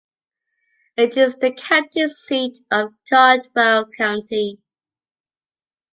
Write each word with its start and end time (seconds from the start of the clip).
It 0.97 1.15
is 1.15 1.35
the 1.35 1.53
county 1.53 2.07
seat 2.07 2.57
of 2.71 2.89
Caldwell 3.07 3.85
County. 3.95 4.59